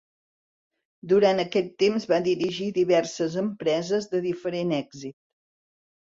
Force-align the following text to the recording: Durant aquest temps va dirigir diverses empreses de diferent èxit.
Durant 1.09 1.41
aquest 1.41 1.67
temps 1.83 2.07
va 2.11 2.17
dirigir 2.27 2.69
diverses 2.77 3.35
empreses 3.41 4.07
de 4.15 4.23
diferent 4.25 4.73
èxit. 4.79 5.17